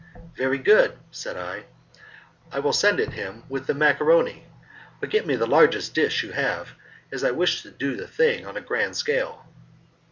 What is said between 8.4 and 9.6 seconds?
on a grand scale."